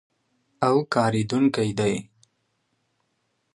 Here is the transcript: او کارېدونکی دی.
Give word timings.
او 0.67 0.75
کارېدونکی 0.93 1.69
دی. 1.79 1.95